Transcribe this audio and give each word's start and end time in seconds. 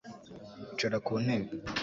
Icara 0.71 0.97
ku 1.05 1.11
ntebe 1.23 1.47